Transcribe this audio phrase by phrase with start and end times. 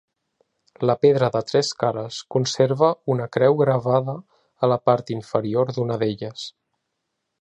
[0.89, 4.17] La pedra de tres cares, conserva una creu gravada
[4.65, 6.49] a la part inferior d'una d'elles.